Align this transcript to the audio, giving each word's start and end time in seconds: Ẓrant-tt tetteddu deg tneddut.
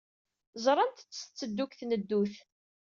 Ẓrant-tt 0.63 1.13
tetteddu 1.17 1.65
deg 1.65 1.71
tneddut. 1.79 2.35